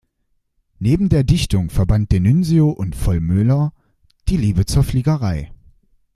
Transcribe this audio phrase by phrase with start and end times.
[0.79, 3.71] Neben der Dichtung verband D’Annunzio und Vollmoeller
[4.29, 5.53] die Liebe zur Fliegerei.